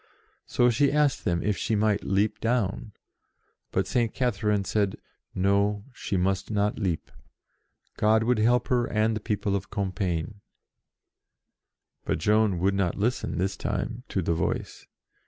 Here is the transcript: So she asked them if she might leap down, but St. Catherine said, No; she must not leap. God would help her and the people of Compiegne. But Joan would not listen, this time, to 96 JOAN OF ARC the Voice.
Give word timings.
So 0.47 0.71
she 0.71 0.91
asked 0.91 1.25
them 1.25 1.43
if 1.43 1.55
she 1.57 1.75
might 1.75 2.03
leap 2.03 2.39
down, 2.39 2.91
but 3.71 3.85
St. 3.85 4.11
Catherine 4.15 4.65
said, 4.65 4.95
No; 5.35 5.85
she 5.93 6.17
must 6.17 6.49
not 6.49 6.79
leap. 6.79 7.11
God 7.97 8.23
would 8.23 8.39
help 8.39 8.69
her 8.69 8.87
and 8.91 9.15
the 9.15 9.19
people 9.19 9.55
of 9.55 9.69
Compiegne. 9.69 10.41
But 12.03 12.17
Joan 12.17 12.57
would 12.57 12.73
not 12.73 12.95
listen, 12.97 13.37
this 13.37 13.55
time, 13.55 14.01
to 14.09 14.15
96 14.15 14.15
JOAN 14.15 14.19
OF 14.19 14.19
ARC 14.19 14.25
the 14.25 14.33
Voice. 14.63 14.87